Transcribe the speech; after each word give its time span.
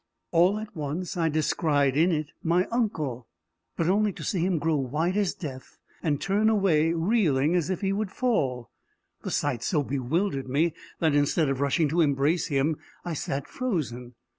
All 0.31 0.57
at 0.57 0.75
once 0.75 1.15
I 1.15 1.29
descried 1.29 1.95
in 1.95 2.11
it 2.11 2.31
my 2.41 2.65
uncle 2.71 3.27
but 3.77 3.87
only 3.87 4.11
to 4.13 4.23
see 4.23 4.39
him 4.39 4.57
grow 4.57 4.77
white 4.77 5.15
as 5.15 5.35
death, 5.35 5.77
and 6.01 6.19
turn 6.19 6.49
away, 6.49 6.91
reeling 6.91 7.53
as 7.53 7.69
if 7.69 7.81
he 7.81 7.93
would 7.93 8.09
fall. 8.09 8.71
The 9.21 9.29
sight 9.29 9.61
so 9.61 9.83
bewildered 9.83 10.49
me 10.49 10.73
that, 10.97 11.13
instead 11.13 11.49
of 11.49 11.61
rushing 11.61 11.87
to 11.89 12.01
embrace 12.01 12.47
him, 12.47 12.77
I 13.05 13.13
sat 13.13 13.47
frozen. 13.47 14.15